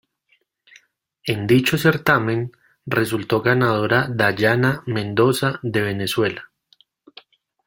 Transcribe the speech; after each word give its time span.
En 1.27 1.45
dicho 1.45 1.77
certamen 1.77 2.51
resultó 2.87 3.43
ganadora 3.43 4.07
Dayana 4.11 4.81
Mendoza 4.87 5.59
de 5.61 5.81
Venezuela. 5.83 6.51